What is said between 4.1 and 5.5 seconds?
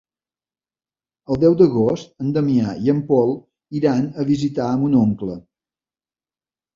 a visitar mon oncle.